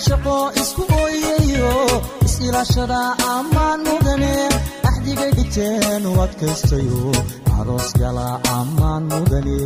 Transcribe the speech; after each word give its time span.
cashaqo 0.00 0.36
isku 0.60 0.82
ooyayo 1.02 1.72
is-ilaashada 2.26 3.00
ammaan 3.34 3.80
mudane 3.88 4.34
axdigay 4.88 5.30
dhigteen 5.36 6.02
u 6.10 6.12
adkaystayo 6.24 7.00
aroos 7.58 7.88
gala 8.00 8.28
ammaan 8.58 9.02
mudane 9.10 9.58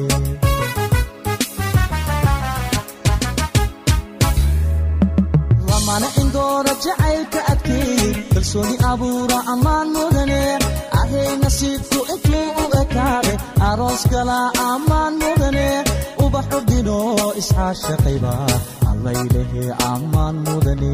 lamana 5.68 6.08
indoora 6.22 6.72
jacaylka 6.84 7.40
adkeey 7.52 8.12
kalsooni 8.32 8.76
abuura 8.90 9.38
ammaan 9.52 9.88
mudane 9.96 10.40
ahay 11.00 11.28
nasiibku 11.42 11.98
intuu 12.14 12.46
u 12.62 12.64
ekaade 12.82 13.32
aroos 13.68 14.02
gala 14.12 14.38
ammaan 14.70 15.12
mudane 15.22 15.66
ubaxu 16.34 16.58
dhino 16.68 16.98
isxaashaqayba 17.40 18.32
allaylehe 18.90 19.64
ammaan 19.92 20.36
mudane 20.46 20.92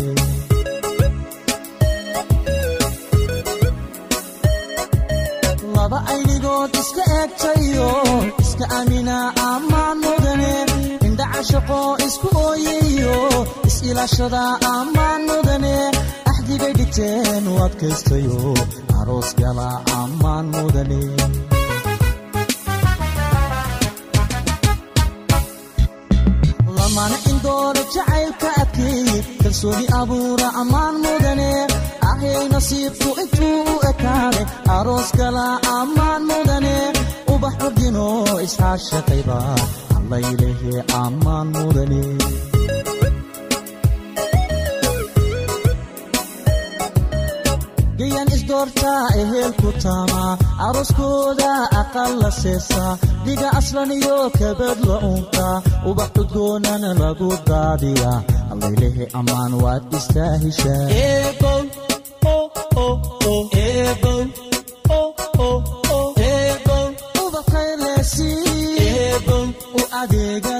laba 5.75 5.99
aynigood 6.13 6.73
iska 6.83 7.03
eegtayo 7.19 7.91
iska 8.43 8.67
amina 8.79 9.17
ammaan 9.53 9.97
mudane 10.05 10.53
indha 11.07 11.27
cashaqo 11.35 11.81
isku 12.07 12.29
ooyayo 12.47 13.17
is-ilaashada 13.69 14.43
ammaan 14.77 15.21
mudane 15.31 15.75
axdigay 16.31 16.73
ammaan 20.01 20.45
mudane 20.55 21.01
kalsooni 29.61 29.87
abuura 30.01 30.49
ammaan 30.61 30.95
mudane 31.05 31.51
ahay 32.11 32.45
nasiibku 32.53 33.09
intuu 33.23 33.59
u 33.73 33.75
ekaade 33.91 34.43
aroos 34.77 35.11
gala 35.19 35.45
ammaan 35.79 36.23
mudane 36.31 36.77
ubax 37.33 37.55
ordino 37.67 38.07
isxaashaqayba 38.47 39.39
allaylehe 39.99 40.75
ammaan 41.03 41.47
mudane 41.57 42.01
gayan 48.01 48.29
isdoortaa 48.37 49.03
ehelku 49.23 49.69
taama. 49.85 50.23
Arooskooda 50.67 51.51
aqal 51.83 52.13
la 52.23 52.31
seesa. 52.43 52.85
Dhiga 53.25 53.49
aslan 53.61 53.91
iyo 53.99 54.19
kabad 54.39 54.79
la 54.89 54.97
unka 55.13 55.47
ubax 55.91 56.11
cudgoonana 56.17 56.91
lagu 57.03 57.31
daadiya. 57.51 58.13
Allaylehe 58.53 59.05
ammaan 59.21 59.53
waad 59.63 59.85
istaahishaa 59.99 60.87
ubakaylesi 67.27 68.37
u 69.75 69.81
adeegasi 70.01 70.60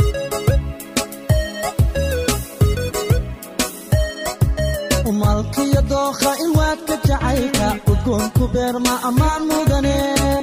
umalkiyo 5.21 5.81
dookha 5.89 6.31
ilwaadka 6.43 6.95
jacaylka 7.07 7.67
udgoonku 7.91 8.43
beerma 8.53 8.93
ammaan 9.09 9.41
mudane 9.49 9.95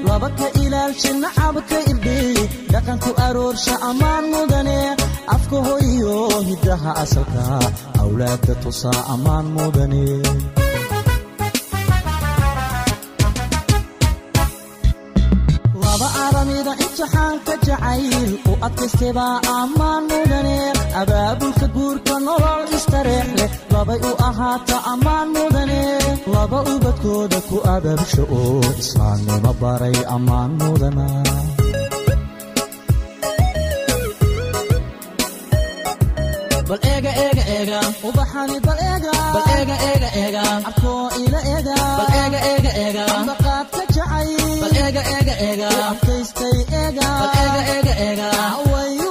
laba 0.07 0.29
ka 0.39 0.47
ilaalsha 0.63 1.11
nacabka 1.23 1.79
irdhiili 1.91 2.45
dhaqanku 2.73 3.11
aroorsha 3.27 3.75
ammaan 3.91 4.25
mudane 4.35 4.79
afka 5.35 5.57
hoyo 5.67 6.15
hiddaha 6.49 6.91
asalka 7.03 7.43
awlaadda 8.03 8.55
tusaa 8.63 9.01
ammaan 9.15 9.47
mudane 9.57 10.03
laba 15.83 16.09
aramida 16.27 16.73
imtixaanka 16.85 17.53
jacayl 17.67 18.31
u 18.51 18.53
adkaystebaa 18.67 19.37
ammaan 19.61 20.03
mudane 20.13 20.57
abaabulka 21.01 21.67
guurka 21.75 22.15
nolol 22.27 22.63
istareex 22.77 23.29
leh 23.39 23.51
labay 23.75 24.01
u 24.11 24.13
ahaata 24.29 24.77
ammaan 24.93 25.29
mudane 25.37 25.83
laba 26.35 26.59
ubadkooda 26.75 27.39
ku 27.49 27.57
abaabsha 27.75 28.23
oo 28.41 28.61
islaamnimo 28.83 29.51
baray 29.61 29.97
ammaan 30.17 30.51
mudana 30.61 31.07
bal 36.69 36.79
eega 36.93 37.13
eega 37.25 37.45
eega. 37.57 37.79
Ubaxani 38.09 38.59
bal 38.67 38.79
eega. 38.89 39.13
Bal 39.35 39.47
eega 39.59 39.77
eega 39.91 40.09
eega. 40.23 40.43
Abkoo 40.71 41.05
ila 41.25 41.41
eega. 41.55 41.77
Bal 42.01 42.11
eega 42.23 42.41
eega 42.51 42.73
eega. 42.85 43.05
Ambaqaadka 43.19 43.83
jacay 43.97 44.29
bal 44.63 44.75
eega 44.85 45.03
eega 45.17 45.35
eega. 45.49 45.69
Adkaystay 45.91 46.59
eega. 46.83 47.07
Bal 47.21 47.33
eega 47.45 47.63
eega 47.77 47.95
eega. 48.09 48.29
Wayu 48.73 49.11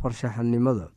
farshaxanimada. 0.00 0.88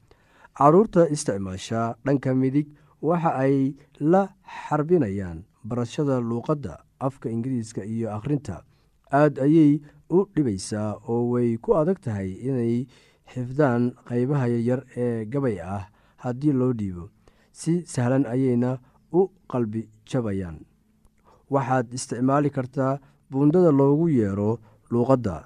Caruurta 0.57 1.09
isticmaasha 1.09 1.95
dhanka 2.06 2.31
midig 2.36 2.68
waxa 3.01 3.31
ay 3.36 3.75
la 4.00 4.30
xarbinayaan 4.44 5.44
barashada 5.63 6.19
luuqadda 6.21 6.80
afka 7.00 7.30
ingiriiska 7.30 7.83
iyo 7.86 8.07
akhrinta. 8.15 8.63
Aad 9.12 9.39
ayay 9.39 9.81
u 10.09 10.25
dhibaysaa 10.36 10.95
oo 11.07 11.31
way 11.36 11.57
ku 11.57 11.75
adag 11.75 12.00
tahay 12.00 12.31
inay 12.47 12.88
xifdaan 13.33 13.92
qaybaha 14.07 14.47
yaryar 14.47 14.81
ee 14.95 15.25
gabay 15.25 15.59
ah 15.59 15.89
haddii 16.24 16.53
loo 16.53 16.74
dhiibo. 16.74 17.09
Si 17.51 17.83
sahlan 17.86 18.25
ayayna 18.25 18.80
u 19.13 19.27
qalbi 19.51 19.89
jabayaan. 20.09 20.63
Waxaad 21.50 21.94
isticmaali 21.94 22.50
kartaa 22.50 23.00
buundada 23.30 23.71
loogu 23.71 24.09
yeero 24.09 24.59
luuqadda 24.92 25.45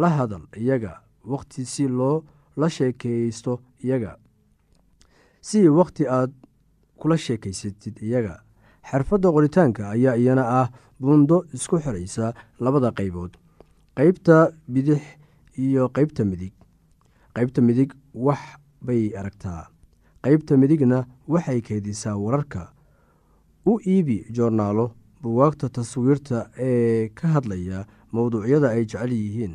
la 0.00 0.08
hadal 0.16 0.44
iyaga 0.62 0.92
wakhti 1.32 1.64
si 1.66 1.84
loo 1.88 2.24
la 2.56 2.68
sheekeysto 2.76 3.52
iyaga. 3.84 4.12
Si 5.40 5.68
wakhti 5.68 6.06
aad 6.16 6.32
kula 7.00 7.16
sheekaysatid 7.18 7.96
iyaga 8.02 8.34
xirfadda 8.90 9.28
qoritaanka 9.34 9.82
ayaa 9.94 10.16
iyana 10.22 10.44
ah 10.60 10.68
buundo 11.00 11.36
isku 11.56 11.76
xiraysa 11.84 12.34
labada 12.64 12.90
qaybood 12.98 13.32
qeybta 13.96 14.36
bidix 14.68 15.02
iyo 15.58 15.88
qeybta 15.96 16.24
midig. 16.24 16.52
Qeybta 17.34 17.60
midig 17.62 17.90
wax 18.14 18.40
bay 18.86 19.12
aragtaa 19.20 19.70
qeybta 20.24 20.56
midigna 20.56 21.06
waxay 21.28 21.60
keedisaa 21.60 22.16
wararka. 22.16 22.72
U 23.66 23.78
iibi 23.86 24.26
joornaalo 24.30 24.94
buwaagta 25.22 25.68
taswiirta 25.68 26.50
ee 26.58 27.08
ka 27.14 27.28
hadlaya 27.28 27.86
mowduucyada 28.12 28.68
ay 28.70 28.84
jecel 28.86 29.12
yihiin 29.12 29.54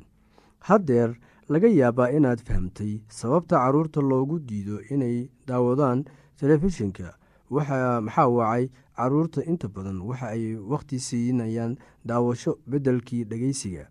haddeer 0.69 1.15
laga 1.49 1.67
yaabaa 1.67 2.09
inaad 2.17 2.39
fahamtay 2.47 2.93
sababta 3.19 3.57
carruurta 3.63 4.01
loogu 4.01 4.39
diido 4.39 4.79
inay 4.93 5.29
daawadaan 5.47 6.05
telefishinka. 6.39 7.13
Maxaa 7.49 8.27
wacay? 8.37 8.69
Caruurta 8.97 9.41
inta 9.51 9.67
badan 9.67 10.01
waxa 10.01 10.27
ay 10.35 10.55
wakhti 10.55 10.99
siinayaan 10.99 11.77
daawasho 12.05 12.57
beddelkii 12.69 13.23
dhegeysiga. 13.25 13.87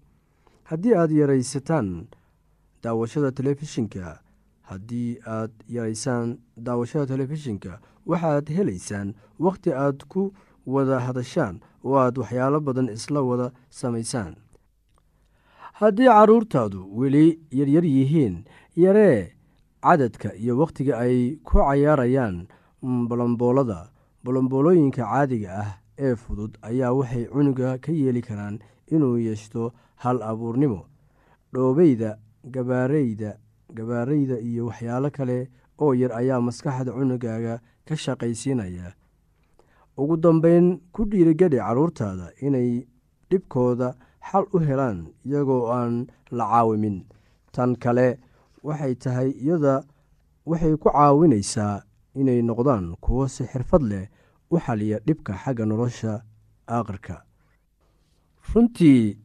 Haddii 0.64 0.94
aad 0.94 1.10
yaraysataan 1.10 2.06
daawashada 2.82 3.30
telefishinka 3.32 4.20
haddii 4.62 5.18
aad 5.26 5.50
yaraysaan 5.68 6.38
daawashada 6.56 7.06
telefishinka 7.06 7.80
waxaad 8.06 8.46
helaysaan 8.56 9.14
wakhti 9.38 9.70
aad 9.74 10.02
ku 10.08 10.32
wada 10.66 11.00
hadashaan 11.06 11.60
oo 11.84 11.96
aad 11.98 12.18
waxyaalo 12.18 12.60
badan 12.60 12.88
isla 12.88 13.20
wada 13.22 13.52
samaysaan 13.70 14.34
haddii 15.82 16.06
caruurtaadu 16.16 16.80
weli 17.00 17.24
yaryar 17.58 17.84
yihiin 17.84 18.34
yaree 18.84 19.32
cadadka 19.82 20.34
iyo 20.42 20.58
wakhtiga 20.58 20.98
ay 21.04 21.36
ku 21.46 21.58
cayaarayaan 21.58 22.36
bolomboolada 23.10 23.78
bolomboolooyinka 24.24 25.02
caadiga 25.02 25.50
ah 25.62 25.70
ee 25.98 26.14
fudud 26.22 26.52
ayaa 26.68 26.92
waxay 26.98 27.24
cunuga 27.34 27.78
ka 27.84 27.92
yeeli 27.92 28.22
karaan 28.28 28.58
inuu 28.94 29.16
yeeshto 29.26 29.72
hal 30.02 30.22
abuurnimo. 30.30 30.80
Dhoobeyda 31.54 32.10
gabaareyda 32.54 33.30
gabaareyda 33.76 34.36
iyo 34.48 34.66
waxyaalo 34.66 35.10
kale 35.10 35.38
oo 35.82 35.92
yar 35.94 36.12
ayaa 36.20 36.40
maskaxda 36.40 36.92
cunugaaga 36.92 37.54
ka 37.86 37.94
shaqaysiinaya. 38.04 38.94
Ugu 40.00 40.16
dambeyn 40.16 40.80
ku 40.92 41.04
dhiirigeli 41.10 41.56
caruurtaada 41.58 42.26
inay 42.46 42.86
dhibkooda 43.30 43.94
xal 44.30 44.44
u 44.54 44.58
helaan 44.68 44.98
iyagoo 45.26 45.64
aan 45.78 46.06
la 46.38 46.44
caawimin 46.52 46.98
tan 47.54 47.76
kale 47.82 48.08
waxay 48.66 48.94
tahay 49.02 49.30
iyada 49.44 49.74
waxay 50.50 50.74
ku 50.82 50.88
caawinaysaa 50.90 51.82
inay 52.20 52.40
noqdaan 52.42 52.84
kuwo 53.04 53.28
si 53.34 53.42
xirfad 53.50 53.82
leh 53.92 54.06
u 54.52 54.56
xaliya 54.64 54.98
dhibka 55.06 55.32
xagga 55.42 55.64
nolosha 55.66 56.12
aakhirka 56.76 57.16
runtii 58.54 59.18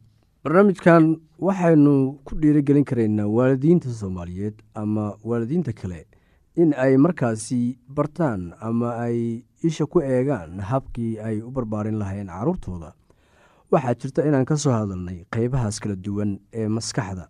barnaamijkan 0.44 1.04
waxaynu 1.46 1.94
ku 2.24 2.32
dhiirigelin 2.40 2.84
karaynaa 2.90 3.26
waalidiinta 3.36 3.88
soomaaliyeed 4.00 4.54
ama 4.74 5.04
waalidiinta 5.28 5.72
kale 5.72 6.00
in 6.56 6.70
ay 6.84 6.96
markaasi 6.96 7.78
bartaan 7.96 8.54
ama 8.60 8.88
ay 9.04 9.42
isha 9.68 9.86
ku 9.86 10.00
eegaan 10.00 10.60
habkii 10.70 11.18
ay 11.26 11.36
u 11.42 11.50
barbaarin 11.50 11.98
lahayn 12.02 12.26
caruurtooda 12.26 12.92
waxaa 13.72 13.94
jirta 14.00 14.22
inaan 14.28 14.44
ka 14.48 14.56
soo 14.56 14.72
hadalnay 14.72 15.24
qeybahaas 15.34 15.80
kala 15.80 15.96
duwan 15.96 16.38
ee 16.52 16.68
maskaxda. 16.68 17.28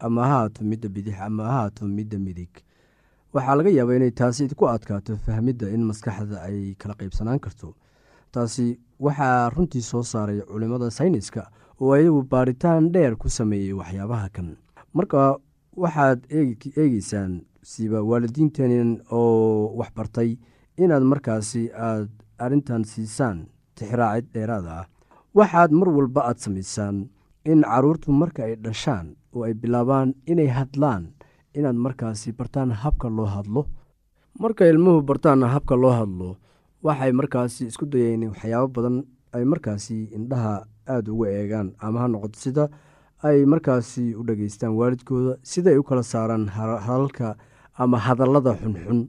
Ama 0.00 0.22
ha 0.28 0.28
haato 0.38 0.64
midda 0.64 0.88
bidix 0.88 1.16
ama 1.20 1.44
ha 1.44 1.52
haato 1.60 1.86
midda 1.88 2.18
midig. 2.18 2.52
Waxaa 3.34 3.56
laga 3.58 3.70
yaabaa 3.70 3.96
inay 3.96 4.10
taasi 4.10 4.48
ku 4.54 4.66
adkaato 4.68 5.16
fahmidda 5.26 5.70
in 5.74 5.82
maskaxda 5.90 6.42
ay 6.48 6.74
kala 6.78 6.94
qaybsanaan 6.94 7.40
karto. 7.40 7.74
Taasi 8.32 8.78
waxaa 9.00 9.50
runtii 9.54 9.80
soo 9.82 10.02
saaray 10.02 10.40
culimmada 10.50 10.90
sayniska 10.90 11.48
oo 11.80 11.92
ayagu 11.96 12.22
baaritaan 12.22 12.92
dheer 12.92 13.16
ku 13.16 13.28
sameeyey 13.28 13.72
waxyaabaha 13.72 14.28
kan. 14.32 14.56
Marka 14.94 15.38
waxaad 15.76 16.20
eegeysaan 16.30 17.42
siba 17.62 18.02
waalidiinteen 18.02 19.00
oo 19.10 19.72
waxbartay 19.80 20.36
inaad 20.76 21.02
markaasi 21.02 21.70
aad 21.72 22.10
arrintan 22.38 22.84
siisaan 22.84 23.46
tixraacid 23.74 24.26
dheeraada 24.34 24.70
ah 24.80 24.86
waxaad 25.38 25.70
mar 25.78 25.88
walba 25.96 26.20
aad 26.28 26.38
samaysaan 26.44 26.96
in 27.52 27.60
caruurtu 27.62 28.12
marka 28.12 28.40
ay 28.48 28.54
dhashaan 28.64 29.06
oo 29.34 29.42
ay 29.46 29.54
bilaabaan 29.54 30.14
inay 30.30 30.48
hadlaan 30.58 31.02
inaad 31.58 31.76
markaasi 31.86 32.32
bartaan 32.38 32.70
habka 32.82 33.08
loo 33.16 33.26
hadlo. 33.34 33.62
Marka 34.42 34.62
ilmuhu 34.72 35.02
bartaan 35.08 35.42
habka 35.54 35.74
loo 35.82 35.90
hadlo 36.00 36.28
waxay 36.86 37.12
markaasi 37.20 37.62
isku 37.70 37.84
dayeen 37.92 38.22
waxyaabo 38.32 38.68
badan 38.76 38.96
ay 39.36 39.44
markaasi 39.52 39.96
indhaha 40.16 40.54
aada 40.94 41.10
uga 41.14 41.26
eegaan 41.38 41.68
ama 41.84 41.98
ha 42.02 42.06
noqoto 42.12 42.38
sida 42.44 42.64
ay 43.26 43.38
markaasi 43.52 44.14
u 44.20 44.22
dhageystaan 44.28 44.72
waalidkooda 44.78 45.32
sidaay 45.50 45.76
u 45.80 45.84
kala 45.88 46.02
saaraan 46.12 46.44
hadalka 46.86 47.36
ama 47.82 47.98
hadallada 48.06 48.52
xunxun 48.60 49.00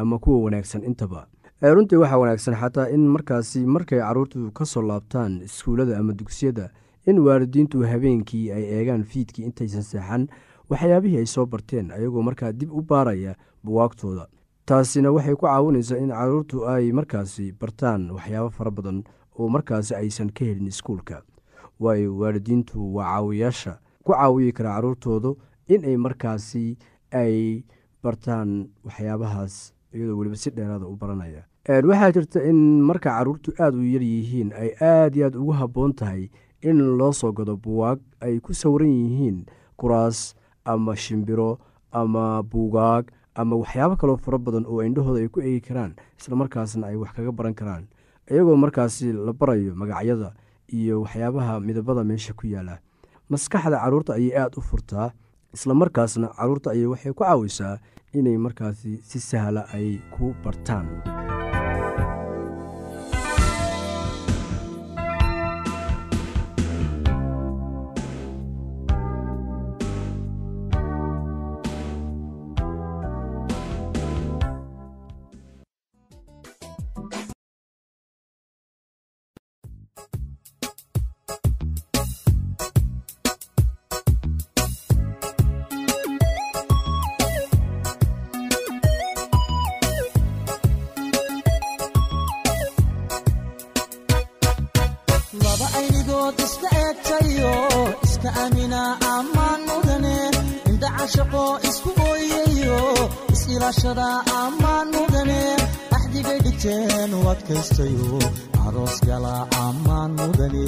ama 0.00 0.16
kuwa 0.22 0.38
wanaagsan 0.44 0.82
intaba 0.88 1.26
runtii 1.60 1.96
waxaa 1.96 2.18
wanaagsan 2.18 2.54
xataa 2.54 2.88
in 2.88 3.06
markaasi 3.08 3.66
markay 3.66 3.98
caruurtu 3.98 4.50
ka 4.52 4.64
soo 4.64 4.82
laabtaan 4.82 5.40
iskuullada 5.42 5.98
ama 5.98 6.12
dugsiyada 6.12 6.70
in 7.06 7.18
waalidiintu 7.18 7.82
habeenkii 7.82 8.52
ay 8.52 8.62
eegaan 8.78 9.04
fiidkii 9.04 9.44
intaysan 9.44 9.82
seexan 9.82 10.28
waxyaabihii 10.70 11.18
ay 11.18 11.26
soo 11.26 11.46
barteen 11.46 11.90
ayagoo 11.90 12.22
markaa 12.22 12.52
dib 12.52 12.70
u 12.72 12.82
baaraya 12.82 13.34
buwaagtooda. 13.64 14.26
Taasina 14.66 15.10
waxay 15.10 15.34
ku 15.34 15.46
caawinaysaa 15.46 15.96
in 15.98 16.08
caruurtu 16.10 16.66
ay 16.68 16.92
markaasi 16.92 17.52
bartaan 17.52 18.10
waxyaabo 18.10 18.50
fara 18.50 18.70
badan 18.70 19.02
oo 19.38 19.48
markaasi 19.48 19.94
aysan 19.94 20.30
ka 20.32 20.44
helin 20.44 20.66
iskuulka. 20.66 21.22
Waayo 21.80 22.18
waalidiintu 22.18 22.94
waa 22.94 23.04
caawiyaasha 23.04 23.78
ku 24.04 24.12
caawiyi 24.12 24.52
kara 24.52 24.74
caruurtoodu 24.74 25.38
in 25.68 25.84
ay 25.84 25.96
markaasi 25.96 26.78
ay 27.10 27.64
bartaan 28.02 28.68
waxyaabahaas 28.84 29.72
iyadoo 29.94 30.16
weliba 30.18 30.36
si 30.36 30.50
dheeraada 30.50 30.86
u 30.86 30.96
baranaya. 30.96 31.44
Waxaa 31.68 32.12
jirta 32.12 32.42
in 32.48 32.80
marka 32.80 33.10
caruurtu 33.10 33.52
aada 33.58 33.76
u 33.76 33.84
yar 33.84 34.02
yihiin 34.02 34.52
ay 34.52 34.70
aada 34.80 35.16
iyo 35.16 35.26
aada 35.26 35.38
ugu 35.38 35.52
habboon 35.52 35.92
tahay 35.92 36.30
in 36.62 36.78
loo 36.98 37.12
soo 37.12 37.32
gado 37.32 37.56
buwaag 37.56 37.98
ay 38.20 38.40
ku 38.40 38.54
sawiran 38.54 38.88
yihiin 38.88 39.44
kuraas 39.76 40.34
ama 40.64 40.96
shimbiro 40.96 41.58
ama 41.92 42.42
buugaag 42.42 43.12
ama 43.34 43.56
waxyaabo 43.56 43.96
kaloo 43.96 44.16
fara 44.16 44.38
badan 44.38 44.64
oo 44.66 44.82
indhahooda 44.82 45.20
ay 45.20 45.28
ku 45.28 45.40
eegi 45.40 45.60
karaan 45.60 45.92
islamarkaasna 46.18 46.86
ay 46.88 46.96
wax 46.96 47.12
kaga 47.16 47.32
baran 47.32 47.54
karaan. 47.54 47.84
Iyagoo 48.30 48.56
markaasi 48.56 49.12
la 49.12 49.32
barayo 49.32 49.74
magacyada 49.74 50.32
iyo 50.72 51.00
waxyaabaha 51.04 51.60
midabada 51.60 52.04
meesha 52.04 52.32
ku 52.34 52.46
yaalla 52.46 52.80
maskaxda 53.28 53.76
carruurta 53.80 54.14
ayay 54.16 54.32
aada 54.36 54.56
u 54.56 54.60
furtaa 54.60 55.12
islamarkaasna 55.54 56.28
carruurta 56.36 56.70
ayay 56.72 56.86
waxay 56.86 57.12
ku 57.12 57.24
caawisaa 57.24 57.78
inay 58.12 58.36
markaasi 58.38 59.00
si 59.08 59.18
sahla 59.20 59.62
ay 59.76 60.00
ku 60.14 60.34
bartaan 60.44 60.86
ammaan 99.18 99.60
mudane 99.68 100.16
indha 100.70 100.88
cashaqo 100.98 101.44
isku 101.68 101.90
ooyayo 102.08 102.80
is-ilaashada 103.34 104.08
ammaan 104.42 104.86
mudane 104.96 105.40
axdigay 105.96 106.38
dhigteen 106.46 107.10
u 107.18 107.20
adkaystayo 107.32 108.20
aroos 108.66 108.96
gala 109.08 109.34
ammaan 109.66 110.10
mudane 110.18 110.66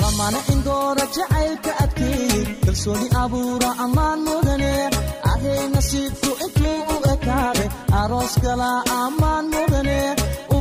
lamana 0.00 0.38
indoora 0.52 1.04
jacaylka 1.16 1.72
adkeey 1.84 2.44
kalsooni 2.64 3.08
abuura 3.22 3.70
ammaan 3.84 4.18
mudane 4.26 4.72
ahay 5.30 5.60
nasiibku 5.74 6.30
intuu 6.44 6.78
u 6.94 6.96
ekaade 7.14 7.64
aroos 8.00 8.34
gala 8.44 8.70
ammaan 9.02 9.44
mudane 9.54 9.98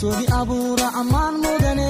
kalsooni 0.00 0.26
abuura 0.40 0.86
ammaan 1.00 1.34
mudane 1.44 1.88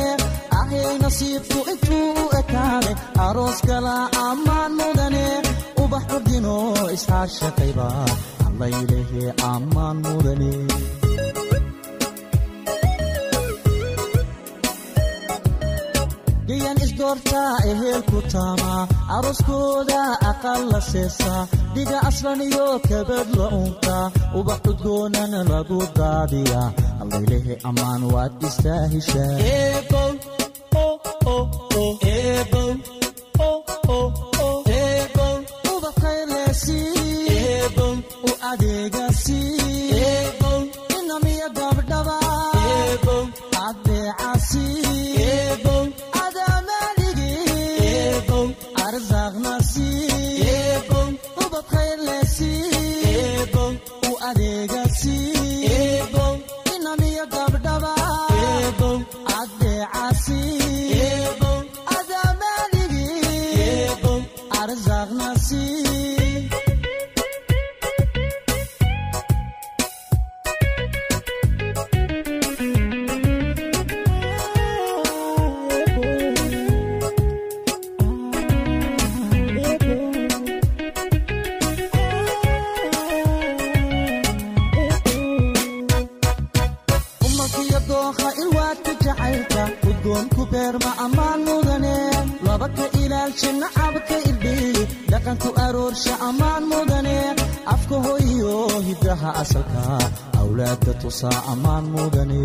ahay 0.61 0.95
nasiibku 1.03 1.59
intuu 1.73 2.09
u 2.23 2.25
ekaade 2.41 2.93
aroos 3.27 3.59
gala 3.69 3.95
ammaan 4.29 4.73
mudane 4.79 5.25
ubax 5.83 6.05
ordino 6.17 6.55
isxaashaqayba 6.97 7.87
allaylehe 8.47 9.25
ammaan 9.53 9.97
mudane 10.07 10.53
gayan 17.01 17.19
isdoortaa 17.19 17.57
ehelku 17.73 18.19
taama 18.33 18.89
arooskooda 19.17 20.01
aqal 20.31 20.63
la 20.73 20.81
seesaa 20.81 21.47
dhiga 21.75 21.99
aslan 22.09 22.41
iyo 22.49 22.67
kabad 22.89 23.29
la 23.39 23.47
unka 23.61 23.97
ubax 24.39 24.61
udgoonana 24.71 25.41
lagu 25.51 25.79
daadiya 25.99 26.63
allaylehe 27.03 27.55
ammaan 27.69 28.03
waad 28.15 28.33
istaahishaa 28.49 29.35
u 32.57 32.60
hiddaha 99.21 99.41
asalka 99.43 99.83
awlaadda 100.41 100.93
tusaa 101.03 101.39
ammaan 101.53 101.85
mudane 101.93 102.41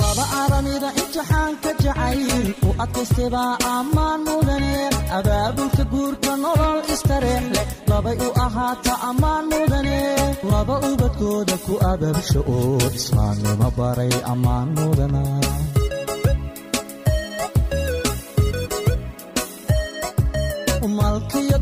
laba 0.00 0.24
aramida 0.42 0.88
imtixaanka 1.00 1.70
jacayl 1.84 2.46
u 2.68 2.70
adkaystebaa 2.84 3.52
ammaan 3.76 4.20
mudane 4.28 4.74
abaabulka 5.18 5.82
guurka 5.92 6.32
nolol 6.44 6.78
istareex 6.94 7.44
leh 7.54 7.66
labay 7.90 8.16
u 8.26 8.28
ahaata 8.46 8.92
ammaan 9.08 9.44
mudane 9.52 9.98
laba 10.52 10.74
ubadkooda 10.90 11.56
ku 11.66 11.74
ababsho 11.92 12.40
oo 12.56 12.78
islaamnimo 12.98 13.68
baray 13.78 14.12
ammaan 14.32 14.68
mudana 14.78 15.22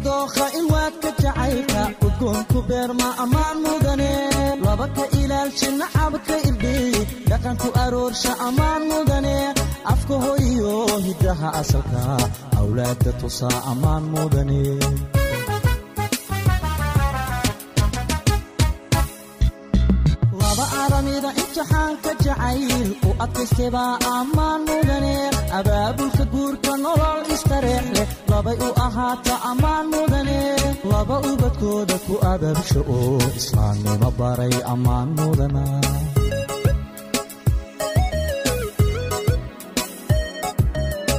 malkiyo 0.06 0.26
dookha 0.26 0.46
ilwaadka 0.58 1.10
jacaylka 1.22 1.82
udgoonku 2.06 2.62
beerma 2.68 3.08
ammaan 3.22 3.56
mudane. 3.62 4.10
Laba 4.64 4.86
ka 4.96 5.04
ilaalsha 5.20 5.70
nacabka 5.80 6.36
irdhiili 6.48 7.02
dhaqanku 7.28 7.68
aroorsha 7.84 8.32
ammaan 8.46 8.82
mudane. 8.90 9.36
Afka 9.92 10.14
hoyiyo 10.24 10.72
hiddaha 11.06 11.48
asalka 11.60 12.02
awlaadda 12.58 13.12
tusaa 13.20 13.58
ammaan 13.70 14.04
mudane. 14.12 14.60
Imtixaanka 20.76 22.10
jacayl 22.24 22.88
u 23.08 23.10
adkaystebaa 23.24 23.98
ammaan 24.14 24.60
mudane. 24.68 25.14
Abaabulka 25.58 26.24
guurka 26.32 26.72
nolol 26.84 27.20
istareex 27.34 27.86
labay 28.36 28.58
u 28.68 28.70
ahaata 28.86 29.34
ammaan 29.50 29.86
mudane 29.92 30.40
laba 30.90 31.16
ubadkooda 31.30 31.96
ku 32.06 32.14
ababsho 32.32 32.80
oo 32.96 33.16
islaamnimo 33.40 34.08
baray 34.18 34.54
ammaan 34.72 35.08
mudana. 35.18 35.64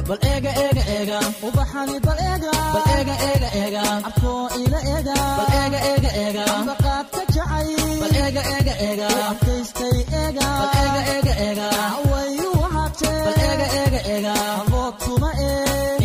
Bal 0.08 0.18
eega 0.32 0.52
eega 0.64 0.82
eega. 0.96 1.18
Ubaxani 1.46 1.98
bal 2.06 2.20
eega. 2.26 2.52
Bal 2.74 2.86
eega 2.96 3.14
eega 3.30 3.48
eega. 3.62 3.82
Abkoo 4.08 4.44
ila 4.62 4.80
eega. 4.92 5.16
Bal 5.40 5.50
eega 5.62 5.80
eega 5.90 6.10
eega. 6.22 6.44
Ambaqaadka 6.58 7.22
jacay. 7.36 7.68
Bal 8.02 8.14
eega 8.22 8.42
eega 8.54 8.74
eega. 8.86 9.08
Adkaystay 9.30 9.98
eega. 10.22 10.46
Bal 10.60 10.70
eega 10.84 11.02
eega 11.16 11.34
eega. 11.48 11.68
Wayu 12.12 12.48
wahatee 12.62 13.16
bal 13.26 13.38
eega 13.50 13.66
eega 13.82 14.00
eega. 14.14 14.34
Abood 14.62 14.94
kuma 15.04 15.30
ee 15.48 15.97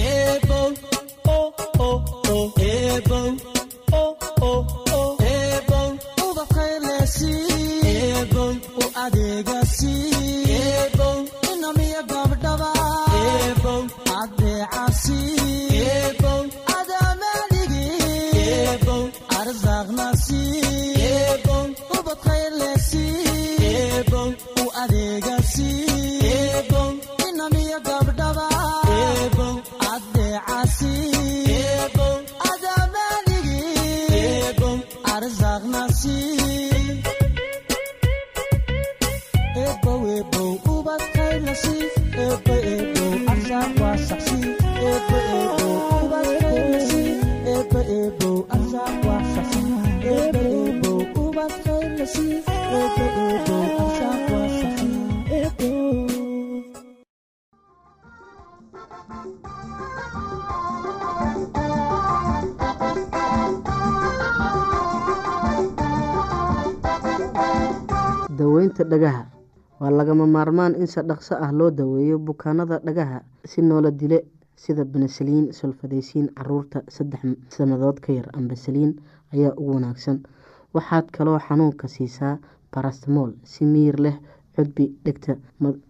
lagama 70.54 70.78
in 70.78 70.88
si 70.88 71.02
dhaqso 71.02 71.36
ah 71.36 71.52
loo 71.52 71.72
daweeyo 71.72 72.20
bukaanada 72.20 72.80
dhagaha 72.86 73.24
si 73.44 73.62
noola 73.62 73.92
dile 73.92 74.24
sida 74.56 74.86
benesaliin 74.86 75.52
solfadeysiin 75.54 76.30
carruurta 76.38 76.84
saddex 76.88 77.22
sannadood 77.50 78.00
ka 78.00 78.14
yar 78.14 78.30
ambasaliin 78.34 78.94
ayaa 79.34 79.54
ugu 79.58 79.74
wanaagsan. 79.74 80.22
Waxaad 80.74 81.10
kaloo 81.12 81.40
xanuunka 81.40 81.88
siisaa 81.88 82.38
barastamol 82.72 83.34
si 83.44 83.66
miyir 83.66 83.98
leh 84.00 84.18
cudbi 84.56 84.94
dhegta 85.06 85.38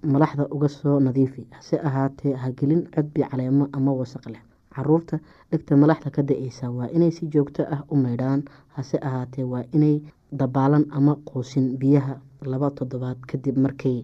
malaxda 0.04 0.48
uga 0.52 0.68
soo 0.70 1.00
nadiifi. 1.00 1.48
Hase 1.52 1.80
ahaatee 1.84 2.34
hagelin 2.34 2.88
cudbi 2.96 3.22
caleemo 3.30 3.68
ama 3.74 3.92
wasaq 3.92 4.26
leh. 4.32 4.42
Caruurta 4.76 5.20
dhegta 5.52 5.76
malaxda 5.76 6.10
ka 6.12 6.22
da'eysa 6.24 6.72
waa 6.72 6.88
inay 6.96 7.12
si 7.12 7.28
joogto 7.28 7.64
ah 7.68 7.84
u 7.92 7.96
maydhaan. 7.96 8.44
Hase 8.76 8.98
ahaatee 9.02 9.44
waa 9.44 9.64
inay 9.74 10.02
dabaalan 10.32 10.86
ama 10.92 11.16
quusin 11.26 11.76
biyaha 11.78 12.16
laba 12.46 12.72
toddobaad 12.72 13.20
kadib 13.28 13.58
markay 13.58 14.04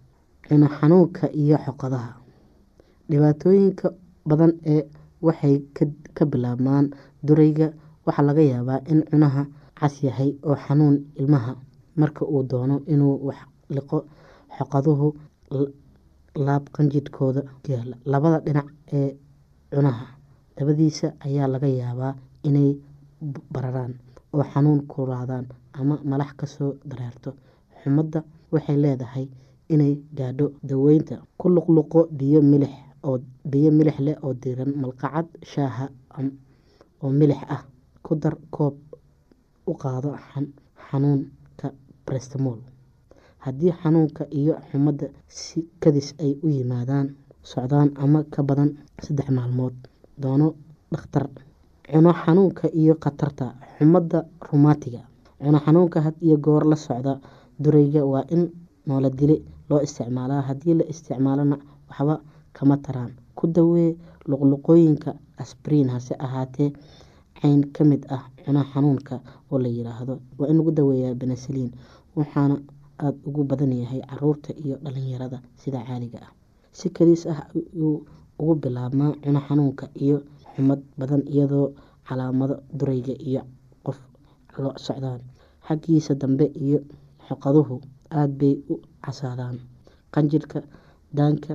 cuno 0.51 0.67
xanuunka 0.77 1.25
iyo 1.41 1.57
xoqadaha 1.65 2.11
dhibaatooyinka 3.09 3.87
badan 4.29 4.51
ee 4.73 4.81
waxay 5.27 5.55
ka 6.17 6.23
bilaabmaan 6.31 6.85
durayga 7.27 7.67
waxaa 8.05 8.25
laga 8.29 8.41
yaabaa 8.51 8.79
in 8.91 8.99
cunaha 9.09 9.41
cas 9.79 9.95
yahay 10.07 10.29
oo 10.49 10.55
xanuun 10.65 10.95
ilmaha 11.19 11.51
marka 12.01 12.21
uu 12.33 12.43
doono 12.51 12.75
inuu 12.93 13.15
wax 13.27 13.39
liqo 13.75 13.97
xoqaduhu 14.57 15.07
laab 16.45 16.63
qanjidhkooda 16.75 17.41
yaalla 17.71 17.95
labada 18.13 18.37
dhinac 18.45 18.67
ee 18.97 19.09
cunaha 19.73 20.05
dabadiisa 20.57 21.07
ayaa 21.25 21.47
laga 21.53 21.67
yaabaa 21.81 22.13
inay 22.47 22.69
bararaan 23.53 23.93
oo 24.35 24.43
xanuun 24.51 24.79
kulaadaan 24.91 25.45
ama 25.79 25.95
malax 26.11 26.31
ka 26.39 26.45
soo 26.55 26.71
dareerto 26.89 27.29
xumadda 27.81 28.19
waxay 28.53 28.77
leedahay 28.83 29.25
inay 29.73 29.93
gaadho 30.17 30.45
daweynta 30.69 31.15
ku 31.39 31.45
luqluqo 31.55 31.99
biyo 32.19 32.39
milix 32.51 32.73
oo 33.07 33.17
biyo 33.51 33.69
milix 33.77 33.97
leh 34.05 34.17
oo 34.25 34.33
diiran 34.41 34.71
malqacad 34.81 35.27
shaaha 35.51 35.85
oo 37.03 37.09
milix 37.19 37.39
ah 37.55 37.61
ku 38.05 38.11
dar 38.21 38.35
koob 38.55 38.75
u 39.71 39.73
qaado 39.81 40.09
xanuunka 40.87 41.67
brestmol 42.05 42.59
haddii 43.43 43.71
xanuunka 43.81 44.23
iyo 44.39 44.53
xumadda 44.69 45.07
si 45.27 45.59
kadis 45.81 46.07
ay 46.23 46.31
u 46.43 46.47
yimaadaan 46.57 47.07
socdaan 47.51 47.89
ama 48.03 48.19
ka 48.33 48.41
badan 48.43 48.69
saddex 49.03 49.29
maalmood 49.37 49.73
doono 50.21 50.47
dhakhtar. 50.91 51.25
Cuno 51.91 52.11
xanuunka 52.21 52.65
iyo 52.81 52.93
khatarta 53.03 53.45
xumadda 53.77 54.19
rumaatiga 54.47 55.01
cuno 55.41 55.57
xanuunka 55.65 55.97
had 56.05 56.15
iyo 56.25 56.37
goor 56.45 56.63
la 56.71 56.75
socda 56.75 57.13
durayga 57.59 58.01
waa 58.11 58.23
in 58.35 58.43
noola 58.87 59.09
dile 59.09 59.35
loo 59.71 59.79
isticmaalaa 59.87 60.41
haddii 60.49 60.73
la 60.79 60.85
isticmaalona 60.93 61.55
waxba 61.89 62.15
kama 62.57 62.75
taraan. 62.85 63.11
Ku 63.37 63.47
dawee 63.47 63.89
luqluqooyinka 64.29 65.11
asbriin 65.41 65.89
hase 65.95 66.13
ahaatee 66.25 66.69
cayn 67.41 67.61
ka 67.75 67.83
mid 67.89 68.03
ah 68.15 68.23
cuno 68.45 68.61
xanuunka 68.71 69.15
oo 69.51 69.57
la 69.63 69.69
yiraahdo 69.77 70.13
waa 70.39 70.47
in 70.51 70.57
lagu 70.59 70.71
daweeyaa 70.79 71.15
benesaliin 71.21 71.71
waxaana 72.15 72.55
aada 73.03 73.17
ugu 73.27 73.43
badan 73.49 73.73
yahay 73.81 74.01
carruurta 74.09 74.51
iyo 74.63 74.75
dhalinyarada 74.83 75.37
sida 75.61 75.79
caadiga 75.87 76.19
ah. 76.27 76.31
Si 76.77 76.89
kaliis 76.89 77.23
ah 77.33 77.39
ayuu 77.55 78.05
ugu 78.39 78.53
bilaabmaa 78.63 79.11
cuno 79.23 79.39
xanuunka 79.47 79.85
iyo 80.05 80.17
xumad 80.55 80.81
badan 80.99 81.23
iyadoo 81.33 81.67
calaamado 82.07 82.55
durayga 82.79 83.15
iyo 83.29 83.41
qof 83.85 83.97
lo 84.63 84.69
socdaan. 84.85 85.21
Xaggiisa 85.67 86.13
dambe 86.21 86.45
iyo 86.65 86.79
xoqaduhu 87.27 87.75
aada 88.17 88.33
bay 88.39 88.55
u 88.71 88.75
casaadaan. 89.05 89.57
Qanjirhka 90.13 90.59
daanka 91.17 91.53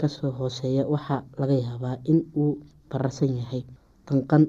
ka 0.00 0.06
soo 0.08 0.30
hooseeya 0.38 0.82
waxaa 0.92 1.22
laga 1.38 1.54
yaabaa 1.66 1.96
in 2.10 2.18
uu 2.42 2.52
bararsan 2.90 3.32
yahay. 3.40 3.62
Danqan 4.06 4.44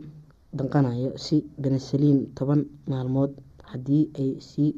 danqanayo 0.57 1.09
si 1.25 1.35
benesaliin 1.61 2.19
toban 2.37 2.61
maalmood 2.89 3.31
haddii 3.71 4.03
ay 4.21 4.31
sii 4.49 4.71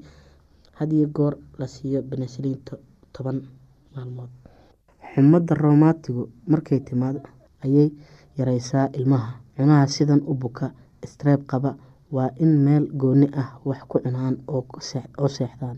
hadiyo 0.79 1.05
goor 1.15 1.33
la 1.59 1.67
siiyo 1.67 1.99
benesaliin 2.09 2.59
toban 3.13 3.37
maalmood. 3.95 4.29
Xumadda 5.13 5.53
roomatigu 5.63 6.23
markay 6.51 6.79
timaado 6.87 7.19
ayay 7.63 7.89
yareysaa 8.37 8.87
ilmaha. 8.97 9.31
Cunaha 9.55 9.87
sidan 9.87 10.21
u 10.31 10.33
buka 10.41 10.65
streeb 11.11 11.41
qaba 11.51 11.71
waa 12.15 12.29
in 12.43 12.51
meel 12.65 12.85
gooni 13.01 13.27
ah 13.41 13.49
wax 13.65 13.81
ku 13.89 13.99
cunaan 14.03 14.35
oo 14.47 14.65
seexdaan 15.29 15.77